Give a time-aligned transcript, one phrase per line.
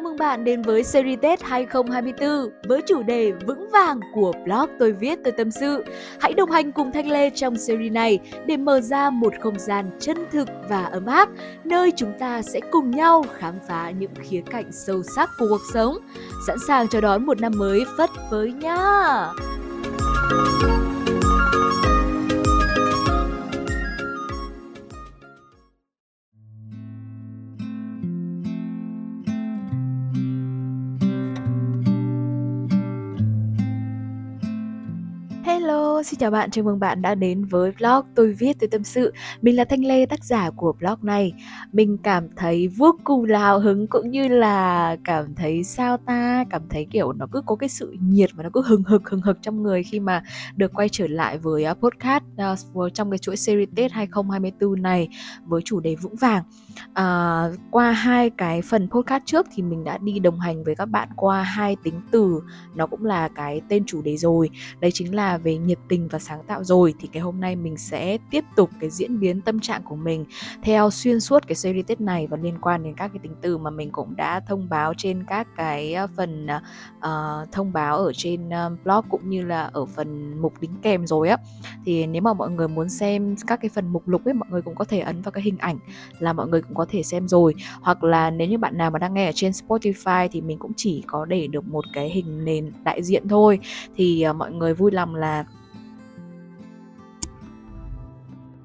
[0.00, 4.70] chào mừng bạn đến với series Tết 2024 với chủ đề vững vàng của blog
[4.78, 5.84] tôi viết tôi tâm sự.
[6.20, 9.90] Hãy đồng hành cùng Thanh Lê trong series này để mở ra một không gian
[9.98, 11.28] chân thực và ấm áp,
[11.64, 15.62] nơi chúng ta sẽ cùng nhau khám phá những khía cạnh sâu sắc của cuộc
[15.74, 15.96] sống.
[16.46, 19.26] Sẵn sàng chào đón một năm mới phất phới nhá!
[36.10, 39.12] Xin chào bạn, chào mừng bạn đã đến với vlog Tôi viết tôi tâm sự.
[39.42, 41.32] Mình là Thanh Lê, tác giả của blog này.
[41.72, 46.44] Mình cảm thấy vô cùng là hào hứng cũng như là cảm thấy sao ta,
[46.50, 49.20] cảm thấy kiểu nó cứ có cái sự nhiệt và nó cứ hừng hực hừng
[49.20, 50.22] hực trong người khi mà
[50.56, 52.24] được quay trở lại với à, podcast
[52.78, 55.08] uh, trong cái chuỗi series Tết 2024 này
[55.46, 56.42] với chủ đề vững vàng.
[56.90, 60.86] Uh, qua hai cái phần podcast trước thì mình đã đi đồng hành với các
[60.86, 62.40] bạn qua hai tính từ
[62.74, 64.50] nó cũng là cái tên chủ đề rồi.
[64.80, 67.76] Đấy chính là về nhiệt tình và sáng tạo rồi thì cái hôm nay mình
[67.76, 70.24] sẽ tiếp tục cái diễn biến tâm trạng của mình
[70.62, 73.58] theo xuyên suốt cái series Tết này và liên quan đến các cái tính từ
[73.58, 76.46] mà mình cũng đã thông báo trên các cái ờ, phần
[76.98, 81.06] uh, thông báo ở trên ờ, blog cũng như là ở phần mục đính kèm
[81.06, 81.36] rồi á.
[81.84, 84.62] Thì nếu mà mọi người muốn xem các cái phần mục lục ấy mọi người
[84.62, 85.78] cũng có thể ấn vào cái hình ảnh
[86.18, 87.54] là mọi người cũng có thể xem rồi.
[87.80, 90.72] Hoặc là nếu như bạn nào mà đang nghe ở trên Spotify thì mình cũng
[90.76, 93.58] chỉ có để được một cái hình nền đại diện thôi.
[93.96, 95.44] Thì uh, mọi người vui lòng là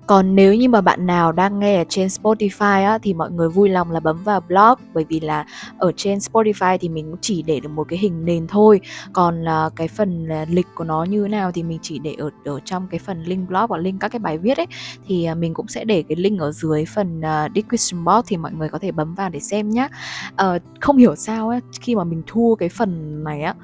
[0.07, 3.49] Còn nếu như mà bạn nào đang nghe ở trên Spotify á, thì mọi người
[3.49, 5.45] vui lòng là bấm vào blog bởi vì là
[5.77, 8.81] ở trên Spotify thì mình cũng chỉ để được một cái hình nền thôi.
[9.13, 12.15] Còn là cái phần là lịch của nó như thế nào thì mình chỉ để
[12.17, 14.67] ở ở trong cái phần link blog và link các cái bài viết ấy
[15.07, 18.37] thì à, mình cũng sẽ để cái link ở dưới phần uh, description box thì
[18.37, 19.89] mọi người có thể bấm vào để xem nhá.
[20.33, 23.55] Uh, không hiểu sao ấy khi mà mình thu cái phần này á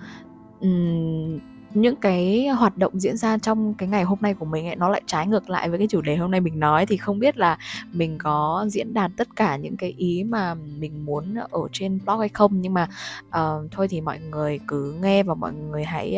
[0.62, 1.40] um,
[1.74, 4.90] những cái hoạt động diễn ra trong cái ngày hôm nay của mình ấy nó
[4.90, 6.86] lại trái ngược lại với cái chủ đề hôm nay mình nói.
[6.86, 7.58] Thì không biết là
[7.92, 12.20] mình có diễn đạt tất cả những cái ý mà mình muốn ở trên blog
[12.20, 12.62] hay không.
[12.62, 12.88] Nhưng mà
[13.28, 16.18] uh, thôi thì mọi người cứ nghe và mọi người hãy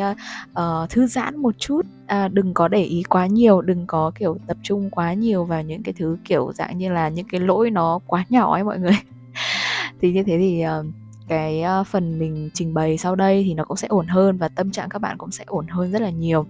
[0.51, 1.81] uh, thư giãn một chút.
[2.07, 5.61] À, đừng có để ý quá nhiều đừng có kiểu tập trung quá nhiều vào
[5.61, 8.79] những cái thứ kiểu dạng như là những cái lỗi nó quá nhỏ ấy mọi
[8.79, 8.97] người.
[10.01, 13.63] Thì như thế thì uh, cái ờ, phần mình trình bày sau đây thì nó
[13.66, 16.09] cũng sẽ ổn hơn và tâm trạng các bạn cũng sẽ ổn hơn rất là
[16.09, 16.45] nhiều.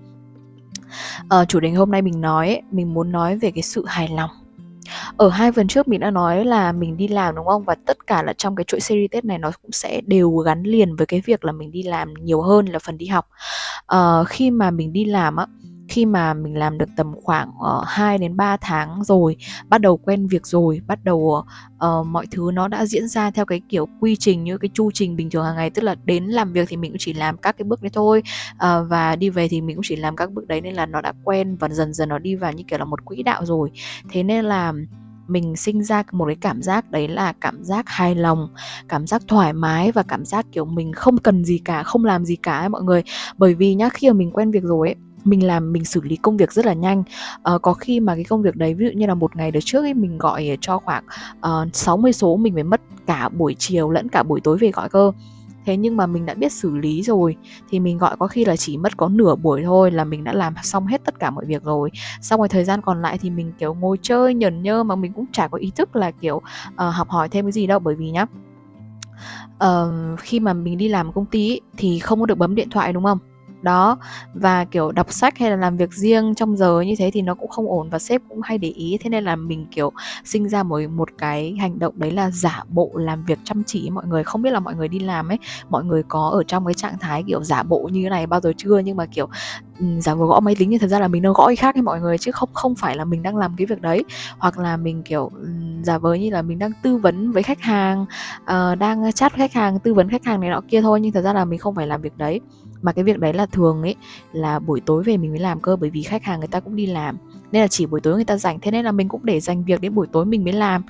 [1.29, 4.07] À, chủ đề hôm nay mình nói ấy, mình muốn nói về cái sự hài
[4.07, 4.29] lòng.
[5.17, 7.63] Ở hai phần trước mình đã nói là mình đi làm đúng không?
[7.63, 10.63] Và tất cả là trong cái chuỗi series tết này nó cũng sẽ đều gắn
[10.63, 13.29] liền với cái việc là mình đi làm nhiều hơn là phần đi học.
[13.87, 15.45] À, khi mà mình đi làm á
[15.87, 19.35] khi mà mình làm được tầm khoảng ờ, uh, 2 đến 3 tháng rồi
[19.69, 21.43] bắt đầu quen việc rồi bắt đầu
[21.85, 24.91] uh, mọi thứ nó đã diễn ra theo cái kiểu quy trình như cái chu
[24.93, 27.37] trình bình thường hàng ngày tức là đến làm việc thì mình cũng chỉ làm
[27.37, 28.23] các cái bước đấy thôi.
[28.53, 31.01] Uh, và đi về thì mình cũng chỉ làm các bước đấy nên là nó
[31.01, 33.71] đã quen và dần dần nó đi vào như kiểu là một quỹ đạo rồi.
[34.09, 34.73] Thế nên là
[35.27, 38.49] mình sinh ra một cái cảm giác đấy là cảm giác hài lòng
[38.89, 42.25] cảm giác thoải mái và cảm giác kiểu mình không cần gì cả không làm
[42.25, 43.03] gì cả ấy mọi người.
[43.37, 46.15] Bởi vì nhá khi mà mình quen việc rồi ấy mình làm mình xử lý
[46.15, 47.03] công việc rất là nhanh.
[47.53, 49.59] Uh, có khi mà cái công việc đấy ví dụ như là một ngày đợt
[49.65, 51.03] trước ấy mình gọi cho khoảng
[51.41, 54.71] ờ, uh, 60 số mình phải mất cả buổi chiều lẫn cả buổi tối về
[54.71, 55.11] gọi cơ.
[55.65, 57.35] Thế nhưng mà mình đã biết xử lý rồi
[57.69, 60.33] thì mình gọi có khi là chỉ mất có nửa buổi thôi là mình đã
[60.33, 61.89] làm xong hết tất cả mọi việc rồi.
[62.21, 65.13] Xong rồi thời gian còn lại thì mình kiểu ngồi chơi nhờn nhơ mà mình
[65.13, 66.43] cũng chả có ý thức là kiểu uh,
[66.75, 68.25] học hỏi thêm cái gì đâu bởi vì nhá
[69.63, 72.69] uh, khi mà mình đi làm công ty ý, thì không có được bấm điện
[72.69, 73.17] thoại đúng không?
[73.63, 73.97] Đó.
[74.33, 77.35] Và kiểu đọc sách hay là làm việc riêng trong giờ như thế thì nó
[77.35, 78.97] cũng không ổn và sếp cũng hay để ý.
[79.01, 79.91] Thế nên là mình kiểu
[80.25, 83.89] sinh ra một một cái hành động đấy là giả bộ làm việc chăm chỉ.
[83.89, 85.37] Mọi người không biết là mọi người đi làm ấy
[85.69, 88.39] mọi người có ở trong cái trạng thái kiểu giả bộ như thế này bao
[88.41, 88.79] giờ chưa?
[88.79, 89.27] Nhưng mà kiểu
[89.79, 91.75] ừ, giả vờ gõ máy tính thì thật ra là mình đang gõ cái khác
[91.75, 94.03] với mọi người chứ không không phải là mình đang làm cái việc đấy.
[94.37, 95.47] Hoặc là mình kiểu ừ,
[95.83, 98.05] giả vờ như là mình đang tư vấn với khách hàng
[98.43, 101.11] uh, đang chat với khách hàng tư vấn khách hàng này nọ kia thôi nhưng
[101.11, 102.39] thật ra là mình không phải làm việc đấy
[102.83, 103.95] mà cái việc đấy là thường ấy
[104.33, 106.75] là buổi tối về mình mới làm cơ bởi vì khách hàng người ta cũng
[106.75, 107.17] đi làm.
[107.51, 109.63] Nên là chỉ buổi tối người ta rảnh thế nên là mình cũng để dành
[109.63, 110.83] việc đến buổi tối mình mới làm.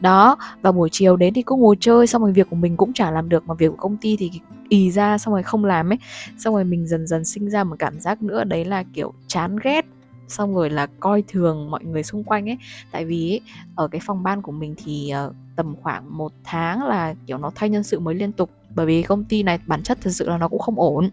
[0.00, 2.92] Đó và buổi chiều đến thì cứ ngồi chơi xong rồi việc của mình cũng
[2.92, 4.30] chả làm được mà việc của công ty thì
[4.68, 5.98] ì ra xong rồi không làm ấy.
[6.38, 9.56] Xong rồi mình dần dần sinh ra một cảm giác nữa đấy là kiểu chán
[9.62, 9.86] ghét
[10.28, 12.58] xong rồi là coi thường mọi người xung quanh ấy.
[12.92, 13.40] Tại vì ấy,
[13.74, 17.52] ở cái phòng ban của mình thì uh, tầm khoảng một tháng là kiểu nó
[17.54, 18.50] thay nhân sự mới liên tục.
[18.74, 21.10] Bởi vì công ty này bản chất thực sự là nó cũng không ổn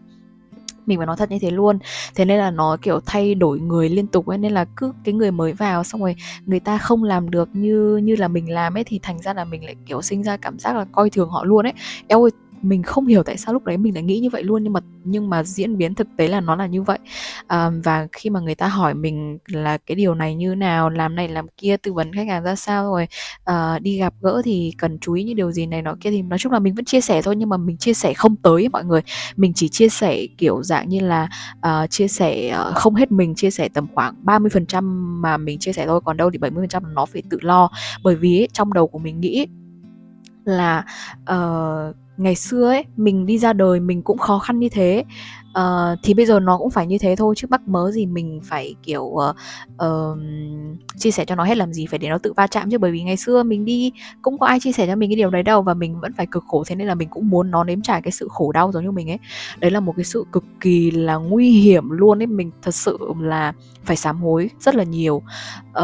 [0.85, 1.79] mình phải nói thật như thế luôn.
[2.15, 5.13] Thế nên là nó, kiểu, thay đổi người liên tục ấy, nên là cứ cái
[5.13, 6.15] người mới vào xong rồi
[6.45, 9.45] người ta không làm được như như là mình làm ấy, thì thành ra là
[9.45, 11.73] mình lại, kiểu, sinh ra cảm giác là coi thường họ luôn ấy.
[12.07, 12.31] Eo ơi
[12.63, 14.79] mình không hiểu tại sao lúc đấy mình lại nghĩ như vậy luôn nhưng mà
[15.03, 16.99] nhưng mà diễn biến thực tế là nó là như vậy.
[17.47, 21.15] À, và khi mà người ta hỏi mình là cái điều này như nào làm
[21.15, 23.07] này làm kia tư vấn khách hàng ra sao rồi
[23.43, 26.21] à, đi gặp gỡ thì cần chú ý những điều gì này nó kia thì
[26.21, 28.69] nói chung là mình vẫn chia sẻ thôi nhưng mà mình chia sẻ không tới
[28.69, 29.01] mọi người.
[29.35, 31.29] Mình chỉ chia sẻ kiểu dạng như là
[31.67, 34.83] uh, chia sẻ uh, không hết mình chia sẻ tầm khoảng 30%
[35.21, 37.69] mà mình chia sẻ thôi còn đâu thì 70% nó phải tự lo.
[38.03, 39.45] Bởi vì ấy, trong đầu của mình nghĩ
[40.45, 40.85] là
[41.31, 45.03] uh, ngày xưa ấy mình đi ra đời mình cũng khó khăn như thế.
[45.59, 48.39] Uh, thì bây giờ nó cũng phải như thế thôi chứ mắc mớ gì mình
[48.43, 49.35] phải kiểu uh,
[49.85, 50.17] uh,
[50.97, 52.77] chia sẻ cho nó hết làm gì phải để nó tự va chạm chứ.
[52.77, 55.29] Bởi vì ngày xưa mình đi cũng có ai chia sẻ cho mình cái điều
[55.29, 57.63] đấy đâu và mình vẫn phải cực khổ thế nên là mình cũng muốn nó
[57.63, 59.19] nếm trải cái sự khổ đau giống như mình ấy.
[59.59, 62.27] Đấy là một cái sự cực kỳ là nguy hiểm luôn ấy.
[62.27, 65.21] Mình thật sự là phải sám hối rất là nhiều.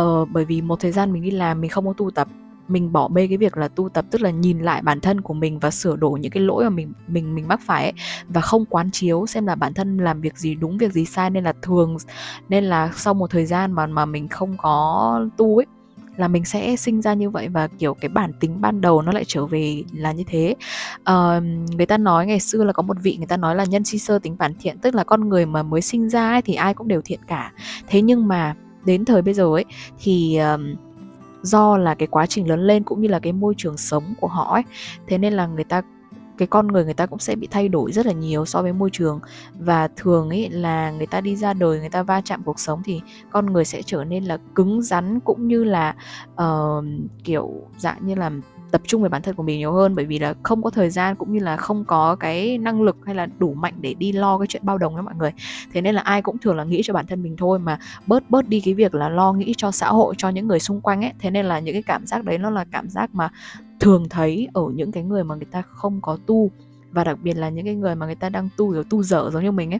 [0.02, 2.28] Uh, bởi vì một thời gian mình đi làm mình không có tu tập
[2.70, 5.34] mình bỏ bê cái việc là tu tập tức là nhìn lại bản thân của
[5.34, 7.94] mình và sửa đổi những cái lỗi mà mình mình mình mắc phải ấy,
[8.28, 11.30] và không quán chiếu xem là bản thân làm việc gì đúng việc gì sai
[11.30, 11.98] nên là thường
[12.50, 15.66] nên là sau một thời gian mà mà mình không có tu ấy
[16.20, 19.12] là mình sẽ sinh ra như vậy và kiểu cái bản tính ban đầu nó
[19.12, 20.56] lại trở về là như thế.
[21.02, 21.44] Uh,
[21.78, 24.00] người ta nói ngày xưa là có một vị người ta nói là nhân si
[24.00, 26.74] sơ tính bản thiện tức là con người mà mới sinh ra ấy, thì ai
[26.74, 27.52] cũng đều thiện cả.
[27.88, 28.56] Thế nhưng mà
[28.86, 29.66] đến thời bây giờ ấy
[30.00, 30.60] thì uh,
[31.42, 34.28] do là cái quá trình lớn lên cũng như là cái môi trường sống của
[34.28, 34.64] họ ấy.
[35.08, 35.82] Thế nên là người ta
[36.38, 38.74] cái con người người ta cũng sẽ bị thay đổi rất là nhiều so với
[38.74, 39.20] môi trường.
[39.60, 42.82] Và thường ấy là người ta đi ra đời người ta va chạm cuộc sống
[42.86, 45.96] thì con người sẽ trở nên là cứng rắn cũng như là
[46.42, 46.86] uh,
[47.24, 48.32] kiểu dạng như là
[48.72, 50.90] tập trung về bản thân của mình nhiều hơn, bởi vì là không có thời
[50.90, 54.12] gian cũng như là không có cái năng lực hay là đủ mạnh để đi
[54.12, 55.34] lo cái chuyện bao đồng với mọi người.
[55.74, 58.30] Thế nên là ai cũng thường là nghĩ cho bản thân mình thôi mà bớt
[58.30, 61.02] bớt đi cái việc là lo nghĩ cho xã hội, cho những người xung quanh
[61.06, 61.14] ấy.
[61.20, 63.30] Thế nên là những cái cảm giác đấy nó là cảm giác mà
[63.80, 66.52] thường thấy ở những cái người mà người ta không có tu
[66.92, 69.30] và đặc biệt là những cái người mà người ta đang tu kiểu tu dở
[69.34, 69.80] giống như mình ấy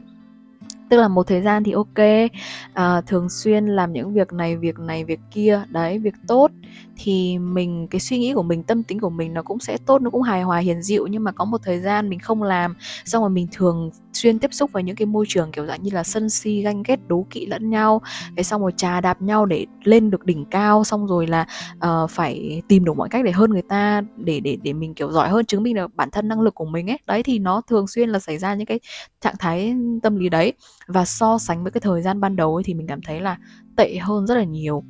[0.90, 2.30] tức là một thời gian thì ok.
[2.74, 5.62] À, thường xuyên làm những việc này việc này việc kia.
[5.68, 6.50] Đấy việc tốt.
[6.96, 10.02] Thì mình cái suy nghĩ của mình tâm tính của mình nó cũng sẽ tốt
[10.02, 11.06] nó cũng hài hòa hiền dịu.
[11.06, 14.54] Nhưng mà có một thời gian mình không làm xong rồi mình thường xuyên tiếp
[14.54, 17.26] xúc với những cái môi trường kiểu dạng như là sân si ganh ghét đố
[17.30, 18.02] kỵ lẫn nhau.
[18.36, 20.84] Cái xong rồi trà đạp nhau để lên được đỉnh cao.
[20.84, 21.46] Xong rồi là
[21.86, 25.12] uh, phải tìm được mọi cách để hơn người ta để để để mình kiểu
[25.12, 26.98] giỏi hơn chứng minh được bản thân năng lực của mình ấy.
[27.06, 28.80] Đấy thì nó thường xuyên là xảy ra những cái
[29.20, 30.52] trạng thái tâm lý đấy
[30.86, 33.38] và so sánh với cái thời gian ban đầu ấy, thì mình cảm thấy là
[33.76, 34.84] tệ hơn rất là nhiều.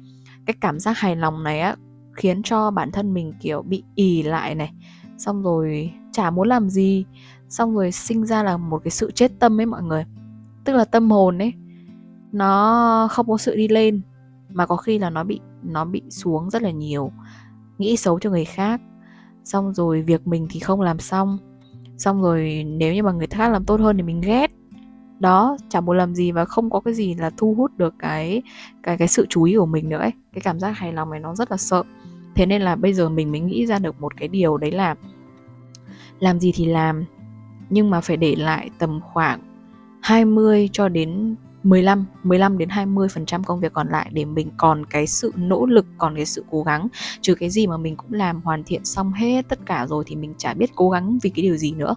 [0.47, 1.77] Cái cảm giác hài lòng này á,
[2.13, 4.73] khiến cho bản thân mình, kiểu, bị ì lại này.
[5.19, 7.05] Xong rồi chả muốn làm gì.
[7.49, 10.05] Xong rồi sinh ra là một cái sự chết tâm ấy mọi người.
[10.65, 11.53] Tức là tâm hồn ấy,
[12.33, 14.01] nó không có sự đi lên,
[14.49, 17.13] mà có khi là nó bị nó bị xuống rất là nhiều.
[17.79, 18.81] Nghĩ xấu cho người khác.
[19.45, 21.39] Xong rồi việc mình thì không làm xong.
[21.99, 24.51] Xong rồi nếu như mà người khác làm tốt hơn thì mình ghét
[25.20, 28.43] đó chẳng muốn làm gì và không có cái gì là thu hút được cái
[28.82, 30.12] cái cái sự chú ý của mình nữa ấy.
[30.32, 31.82] Cái cảm giác hài lòng này nó rất là sợ.
[32.34, 34.94] Thế nên là bây giờ mình mới nghĩ ra được một cái điều đấy là
[36.20, 37.05] làm gì thì làm,
[37.70, 39.40] nhưng mà phải để lại tầm khoảng
[40.02, 44.50] 20 cho đến 15 15 đến 20 phần trăm công việc còn lại để mình
[44.56, 46.88] còn cái sự nỗ lực, còn cái sự cố gắng.
[47.20, 50.17] Trừ cái gì mà mình cũng làm hoàn thiện xong hết tất cả rồi thì
[50.17, 51.94] mình chả biết cố gắng vì cái điều gì nữa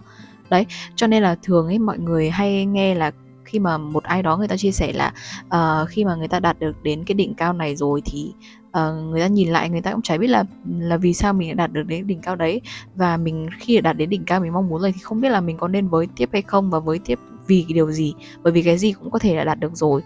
[0.50, 3.12] đấy cho nên là thường ấy mọi người hay nghe là
[3.44, 5.12] khi mà một ai đó người ta chia sẻ là
[5.46, 8.32] uh, khi mà người ta đạt được đến cái đỉnh cao này rồi thì
[8.68, 10.44] uh, người ta nhìn lại người ta cũng chả biết là
[10.78, 12.60] là vì sao mình đã đạt được đến đỉnh cao đấy.
[12.94, 15.40] Và mình khi đạt đến đỉnh cao mình mong muốn rồi thì không biết là
[15.40, 18.52] mình có nên với tiếp hay không và với tiếp vì cái điều gì bởi
[18.52, 20.02] vì cái gì cũng có thể là đạt được rồi.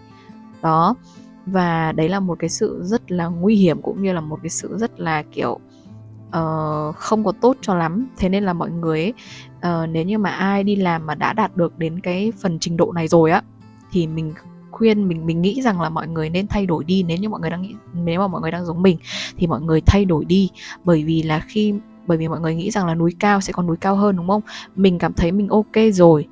[0.61, 0.95] Đó
[1.45, 4.49] và đấy là một cái sự rất là nguy hiểm cũng như là một cái
[4.49, 5.59] sự rất là kiểu
[6.37, 8.07] uh, không có tốt cho lắm.
[8.17, 9.13] Thế nên là mọi người ấy,
[9.57, 12.77] uh, nếu như mà ai đi làm mà đã đạt được đến cái phần trình
[12.77, 13.41] độ này rồi á
[13.91, 14.33] thì mình
[14.71, 17.03] khuyên mình mình nghĩ rằng là mọi người nên thay đổi đi.
[17.03, 18.97] Nếu như mọi người đang nghĩ nếu mà mọi người đang giống mình
[19.37, 20.49] thì mọi người thay đổi đi.
[20.83, 21.73] Bởi vì là khi
[22.07, 24.27] bởi vì mọi người nghĩ rằng là núi cao sẽ có núi cao hơn đúng
[24.27, 24.41] không?
[24.75, 26.27] Mình cảm thấy mình ok rồi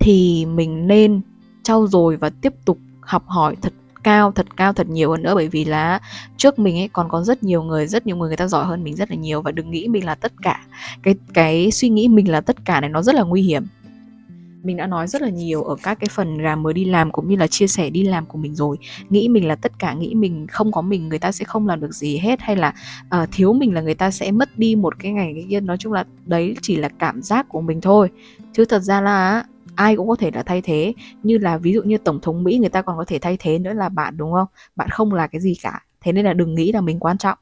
[0.00, 1.20] thì mình nên
[1.62, 3.72] trau dồi và tiếp tục học hỏi thật
[4.08, 5.34] cao thật cao thật nhiều hơn nữa.
[5.34, 6.00] Bởi vì là
[6.36, 8.84] trước mình ấy còn có rất nhiều người rất nhiều người người ta giỏi hơn
[8.84, 9.42] mình rất là nhiều.
[9.42, 10.64] Và đừng nghĩ mình là tất cả.
[11.02, 13.66] Cái cái suy nghĩ mình là tất cả này nó rất là nguy hiểm.
[14.62, 17.28] Mình đã nói rất là nhiều ở các cái phần gà mới đi làm cũng
[17.28, 18.76] như là chia sẻ đi làm của mình rồi.
[19.08, 21.80] Nghĩ mình là tất cả nghĩ mình không có mình người ta sẽ không làm
[21.80, 22.40] được gì hết.
[22.40, 22.74] Hay là
[23.22, 25.60] uh, thiếu mình là người ta sẽ mất đi một cái ngày cái kia.
[25.60, 28.10] Nói chung là đấy chỉ là cảm giác của mình thôi.
[28.52, 29.44] Chứ thật ra là
[29.78, 30.94] ai cũng có thể là thay thế.
[31.22, 33.58] Như là ví dụ như tổng thống mỹ người ta còn có thể thay thế
[33.58, 34.46] nữa là bạn đúng không?
[34.76, 35.82] Bạn không là cái gì cả.
[36.00, 37.38] Thế nên là đừng nghĩ là mình quan trọng.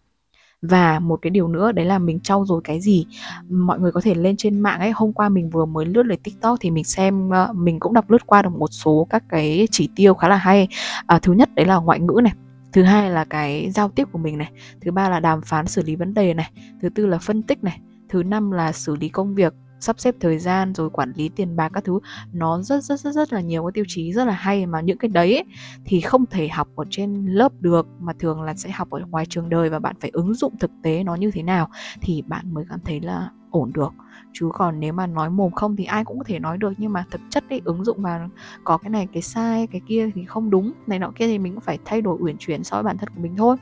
[0.63, 3.07] Và một cái điều nữa đấy là mình trau dồi cái gì
[3.51, 4.91] mọi người có thể lên trên mạng ấy.
[4.91, 8.11] Hôm qua mình vừa mới lướt lên tiktok thì mình xem ờ, mình cũng đọc
[8.11, 10.69] lướt qua được một số các cái chỉ tiêu khá là hay.
[11.07, 12.33] À, thứ nhất đấy là ngoại ngữ này
[12.73, 14.51] thứ hai là cái giao tiếp của mình này
[14.81, 16.51] thứ ba là đàm phán xử lý vấn đề này
[16.83, 20.15] thứ tư là phân tích này thứ năm là xử lý công việc sắp xếp
[20.21, 21.99] thời gian rồi quản lý tiền bạc các thứ.
[22.33, 24.99] Nó rất rất rất rất là nhiều cái tiêu chí rất là hay mà những
[24.99, 25.45] cái đấy ấy,
[25.85, 29.27] thì không thể học ở trên lớp được mà thường là sẽ học ở ngoài
[29.27, 31.69] trường đời và bạn phải ứng dụng thực tế nó như thế nào
[32.01, 33.93] thì bạn mới cảm thấy là ổn được.
[34.33, 36.93] Chứ còn nếu mà nói mồm không thì ai cũng có thể nói được nhưng
[36.93, 38.29] mà thực chất ấy ứng dụng vào
[38.65, 41.53] có cái này cái sai cái kia thì không đúng này nọ kia thì mình
[41.55, 43.57] cũng phải thay đổi uyển chuyển so với bản thân của mình thôi.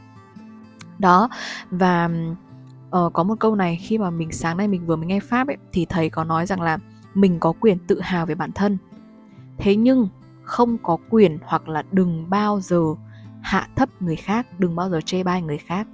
[0.99, 1.29] Đó
[1.71, 2.11] và
[2.99, 5.49] uh, có một câu này khi mà mình sáng nay mình vừa mới nghe pháp
[5.49, 6.79] ấy thì thầy có nói rằng là
[7.15, 8.79] mình có quyền tự hào về bản thân.
[9.59, 10.09] Thế nhưng
[10.43, 12.83] không có quyền hoặc là đừng bao giờ
[13.43, 15.87] hạ thấp người khác đừng bao giờ chê bai người khác.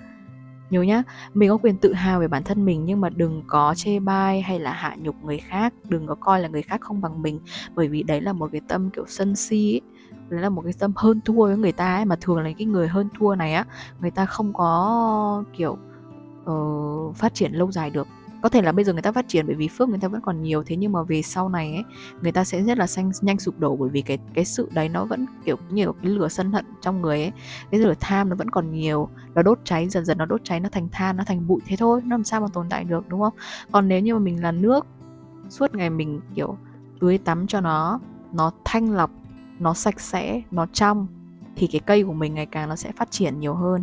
[0.70, 1.02] Nhớ nhá
[1.34, 4.42] mình có quyền tự hào về bản thân mình nhưng mà đừng có chê bai
[4.42, 7.40] hay là hạ nhục người khác đừng có coi là người khác không bằng mình
[7.74, 9.80] bởi vì đấy là một cái tâm kiểu sân si ấy
[10.28, 12.66] đấy là một cái tâm hơn thua với người ta ấy mà thường là cái
[12.66, 13.64] người hơn thua này á
[14.00, 15.78] người ta không có kiểu
[16.50, 18.08] uh, phát triển lâu dài được.
[18.42, 20.20] Có thể là bây giờ người ta phát triển bởi vì phước người ta vẫn
[20.20, 21.84] còn nhiều thế nhưng mà về sau này ấy
[22.22, 24.88] người ta sẽ rất là xanh nhanh sụp đổ bởi vì cái cái sự đấy
[24.88, 27.32] nó vẫn kiểu nhiều cái lửa sân hận trong người ấy
[27.70, 30.60] cái lửa tham nó vẫn còn nhiều nó đốt cháy dần dần nó đốt cháy
[30.60, 33.08] nó thành than nó thành bụi thế thôi nó làm sao mà tồn tại được
[33.08, 33.34] đúng không?
[33.72, 34.86] Còn nếu như mà mình là nước
[35.48, 36.56] suốt ngày mình kiểu
[37.00, 38.00] tưới tắm cho nó
[38.32, 39.10] nó thanh lọc
[39.58, 41.06] nó sạch sẽ nó trong
[41.56, 43.82] thì cái cây của mình ngày càng nó sẽ phát triển nhiều hơn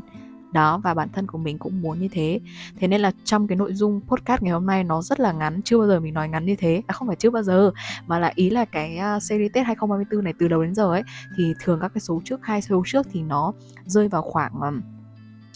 [0.51, 2.39] đó, và bản thân của mình cũng muốn như thế.
[2.80, 5.62] Thế nên là trong cái nội dung podcast ngày hôm nay nó rất là ngắn,
[5.62, 6.82] chưa bao giờ mình nói ngắn như thế.
[6.88, 7.72] À không phải chưa bao giờ,
[8.08, 11.04] mà là ý là cái à, series Tết 2034 này từ đầu đến giờ ấy,
[11.38, 13.54] thì thường các cái số trước, hai số trước thì nó
[13.86, 14.72] rơi vào khoảng à,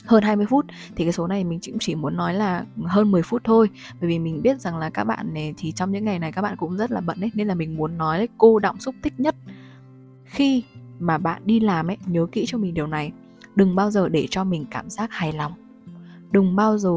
[0.05, 0.65] hơn 20 phút.
[0.95, 3.69] Thì cái số này mình cũng chỉ muốn nói là hơn 10 phút thôi.
[4.01, 6.41] Bởi vì mình biết rằng là các bạn này, thì trong những ngày này các
[6.41, 9.19] bạn cũng rất là bận ấy, nên là mình muốn nói cô động xúc tích
[9.19, 9.35] nhất.
[10.25, 10.63] Khi
[10.99, 13.11] mà bạn đi làm ấy, nhớ kỹ cho mình điều này
[13.55, 15.53] đừng bao giờ để cho mình cảm giác hài lòng.
[16.31, 16.93] Đừng bao giờ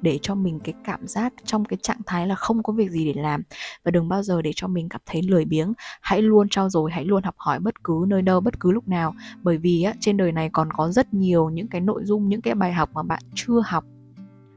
[0.00, 3.12] để cho mình cái cảm giác trong cái trạng thái là không có việc gì
[3.12, 3.42] để làm.
[3.84, 5.72] Và đừng bao giờ để cho mình cảm thấy lười biếng.
[6.00, 8.88] Hãy luôn trau dồi hãy luôn học hỏi bất cứ nơi đâu bất cứ lúc
[8.88, 9.14] nào.
[9.42, 12.40] Bởi vì á, trên đời này còn có rất nhiều những cái nội dung những
[12.40, 13.84] cái bài học mà bạn chưa học.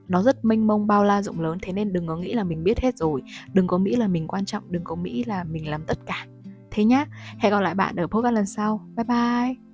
[0.08, 1.58] Nó rất mênh mông bao la rộng lớn.
[1.62, 3.22] Thế nên đừng có nghĩ là mình biết hết rồi.
[3.54, 4.64] Đừng có nghĩ là mình quan trọng.
[4.70, 6.26] Đừng có nghĩ là mình làm tất cả.
[6.72, 7.06] Thế nhá.
[7.40, 8.88] Hẹn gặp lại bạn ở podcast lần sau.
[8.96, 9.71] Bye bye.